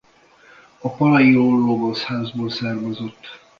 [0.79, 3.27] A Palaiologosz-házból származott.